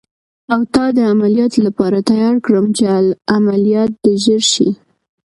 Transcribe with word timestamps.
او 0.53 0.61
تا 0.73 0.85
د 0.97 0.99
عملیاتو 1.13 1.59
لپاره 1.67 1.97
تیار 2.09 2.35
کړم، 2.45 2.65
چې 2.77 2.83
عملیات 3.37 3.91
دې 4.03 4.13
ژر 4.23 4.41
شي. 4.53 4.69